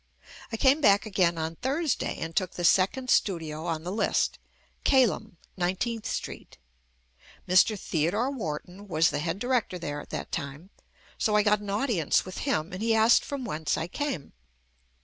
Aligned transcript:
I 0.51 0.57
came 0.57 0.81
back 0.81 1.05
again 1.05 1.37
on 1.37 1.57
Thursday 1.57 2.17
and 2.17 2.35
took 2.35 2.53
the 2.53 2.63
second 2.63 3.11
studio 3.11 3.67
on 3.67 3.83
the 3.83 3.91
list— 3.91 4.39
"Kalem, 4.83 5.33
19th 5.59 6.07
Street." 6.07 6.57
Mr. 7.47 7.79
Theo 7.79 8.09
dore 8.09 8.31
Wharton 8.31 8.87
was 8.87 9.11
the 9.11 9.19
head 9.19 9.37
director 9.37 9.77
there 9.77 10.01
at 10.01 10.09
that 10.09 10.31
time, 10.31 10.71
so 11.19 11.35
I 11.35 11.43
got 11.43 11.59
an 11.59 11.69
audience 11.69 12.25
with 12.25 12.39
him 12.49 12.73
and 12.73 12.81
he 12.81 12.95
asked 12.95 13.23
from 13.23 13.45
whence 13.45 13.77
I 13.77 13.87
came. 13.87 14.33